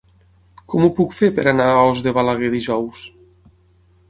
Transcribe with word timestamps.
Com 0.73 0.85
ho 0.85 0.89
puc 0.99 1.13
fer 1.17 1.29
per 1.35 1.45
anar 1.53 1.67
a 1.75 1.83
Os 1.93 2.01
de 2.09 2.15
Balaguer 2.17 2.51
dijous? 2.57 3.05